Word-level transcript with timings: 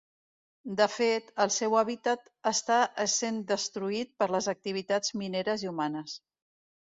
De 0.77 0.85
fet, 0.91 1.27
el 1.43 1.51
seu 1.55 1.75
hàbitat 1.81 2.31
està 2.53 2.77
essent 3.05 3.37
destruït 3.53 4.15
per 4.23 4.29
les 4.37 4.49
activitats 4.57 5.15
mineres 5.25 5.67
i 5.67 5.71
humanes. 5.73 6.17